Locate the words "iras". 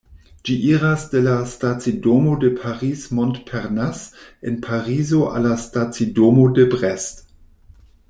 0.67-1.03